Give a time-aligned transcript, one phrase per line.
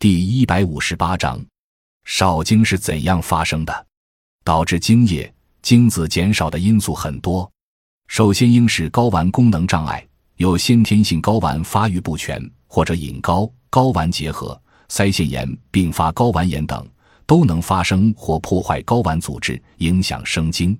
[0.00, 1.44] 第一百五十八章，
[2.04, 3.86] 少精是怎样发生的？
[4.44, 7.50] 导致精液、精子减少的因素很多。
[8.06, 10.06] 首先应是睾丸功能障碍，
[10.36, 14.56] 有先天性睾丸发育不全，或者隐睾、睾丸结核、
[14.88, 16.88] 腮腺炎并发睾丸炎等，
[17.26, 20.78] 都能发生或破坏睾丸组织，影响生精。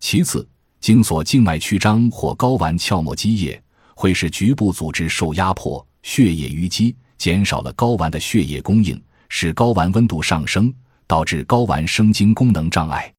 [0.00, 0.46] 其次，
[0.82, 3.62] 精索静脉曲张或睾丸鞘膜积液，
[3.94, 8.98] 会使局部组织受压迫，血液淤积，减少了睾丸的血液供应，
[9.28, 10.72] 使睾丸温度上升，
[11.06, 13.12] 导致睾丸生精功能障碍。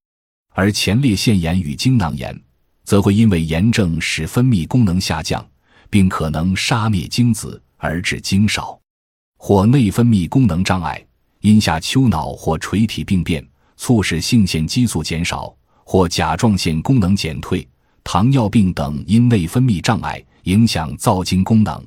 [0.55, 2.37] 而前列腺炎与精囊炎。
[2.83, 5.47] 则会因为炎症使分泌功能下降，
[5.89, 8.77] 并可能杀灭精子而致精少；
[9.37, 11.01] 或内分泌功能障碍，
[11.41, 13.47] 因下丘脑或垂体病变，
[13.77, 17.65] 促使性腺激素减少；或甲状腺功能减退、
[18.03, 21.81] 糖尿病等因内分泌障碍影响造精功能。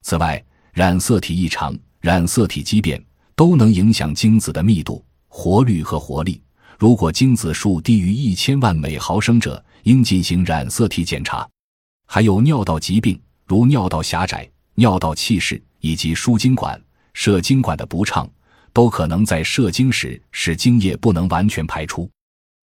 [0.00, 3.02] 此外，染色体异常、染色体畸变
[3.36, 6.40] 都能影响精子的密度、活率和活力。
[6.78, 11.46] 如果精子数低于一千万每毫升者，应进行染色体检查。
[12.06, 18.26] 还有尿道疾病，如尿道狭窄、尿道憩室以及输精管、射精管的不畅，
[18.72, 22.08] 都可能在射精时使精液不能完全排出。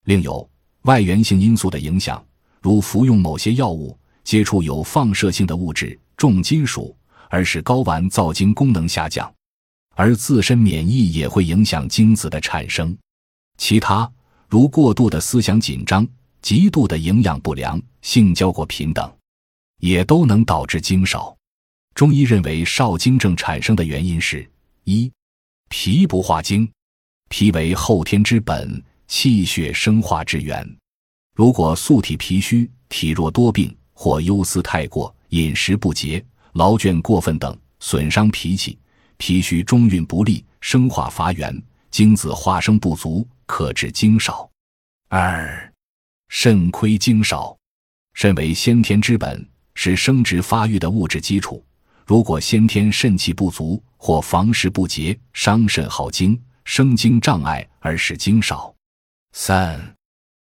[0.05, 0.49] 另有
[0.81, 2.23] 外源性因素的影响，
[2.59, 6.95] 如服用某些药物、接触有放射性的物质、重金属，
[7.30, 9.33] 而使睾丸造精功能下降。
[9.95, 12.97] 而自身免疫也会影响精子的产生。
[13.58, 14.09] 其他
[14.47, 16.07] 如过度的思想紧张、
[16.41, 19.13] 极度的营养不良、性交过频等，
[19.80, 21.35] 也都能导致精少。
[21.95, 24.50] 中医认为少精症产生的原因是：
[24.85, 25.11] 一、
[25.67, 26.69] 脾不化精。
[27.27, 30.66] 脾为后天之本，气血生化之源。
[31.35, 36.23] 如果素体脾虚、体弱多病，或忧思太过、饮食不节、
[36.59, 38.77] 劳倦过分等，损伤脾气，
[39.15, 43.25] 脾虚中运不利，生化乏源，精子化生不足。
[43.45, 44.47] 可致精少。
[45.07, 45.73] 二，
[46.27, 47.57] 肾亏精少。
[48.13, 51.63] 肾为先天之本，是生殖发育的物质基础。
[52.06, 58.75] 如果先天肾气不足或房事不节，伤肾耗精，生精障碍而使精少。
[59.31, 59.95] 三，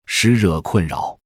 [0.06, 1.18] 湿热困扰。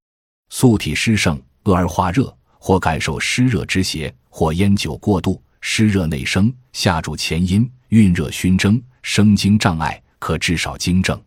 [0.49, 11.21] 素体湿盛，恶而化热，或感受湿热之邪，或烟酒过度，湿热内生，下注前阴，蕴热熏蒸，生精障碍，可至少精症。